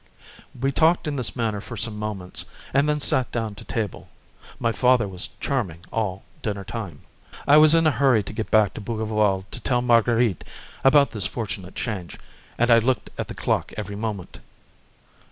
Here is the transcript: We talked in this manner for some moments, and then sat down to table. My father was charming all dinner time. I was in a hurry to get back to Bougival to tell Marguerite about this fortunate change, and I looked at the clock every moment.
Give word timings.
We 0.59 0.71
talked 0.71 1.07
in 1.07 1.15
this 1.15 1.35
manner 1.35 1.61
for 1.61 1.77
some 1.77 1.95
moments, 1.95 2.45
and 2.73 2.89
then 2.89 2.99
sat 2.99 3.31
down 3.31 3.53
to 3.53 3.63
table. 3.63 4.09
My 4.59 4.71
father 4.71 5.07
was 5.07 5.29
charming 5.39 5.85
all 5.93 6.23
dinner 6.41 6.63
time. 6.63 7.01
I 7.47 7.57
was 7.57 7.75
in 7.75 7.85
a 7.85 7.91
hurry 7.91 8.23
to 8.23 8.33
get 8.33 8.49
back 8.49 8.73
to 8.73 8.81
Bougival 8.81 9.45
to 9.51 9.59
tell 9.59 9.83
Marguerite 9.83 10.43
about 10.83 11.11
this 11.11 11.27
fortunate 11.27 11.75
change, 11.75 12.17
and 12.57 12.71
I 12.71 12.79
looked 12.79 13.11
at 13.19 13.27
the 13.27 13.35
clock 13.35 13.73
every 13.77 13.95
moment. 13.95 14.39